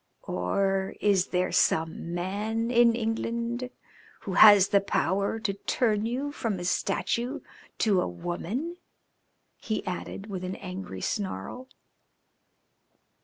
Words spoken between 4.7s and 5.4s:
power